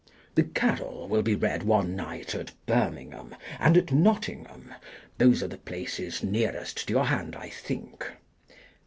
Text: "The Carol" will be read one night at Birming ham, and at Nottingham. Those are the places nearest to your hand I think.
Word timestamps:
"The 0.33 0.41
Carol" 0.41 1.07
will 1.09 1.21
be 1.21 1.35
read 1.35 1.61
one 1.61 1.95
night 1.95 2.33
at 2.33 2.53
Birming 2.65 3.11
ham, 3.11 3.35
and 3.59 3.77
at 3.77 3.91
Nottingham. 3.91 4.73
Those 5.19 5.43
are 5.43 5.47
the 5.47 5.57
places 5.59 6.23
nearest 6.23 6.87
to 6.87 6.93
your 6.95 7.05
hand 7.05 7.35
I 7.35 7.49
think. 7.51 8.11